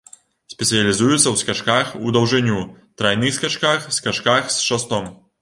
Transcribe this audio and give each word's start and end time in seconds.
Спецыялізуецца 0.53 1.27
ў 1.33 1.41
скачках 1.41 1.91
у 2.07 2.13
даўжыню, 2.15 2.57
трайных 3.03 3.37
скачках, 3.39 3.87
скачках 4.01 4.53
з 4.59 4.69
шастом. 4.73 5.09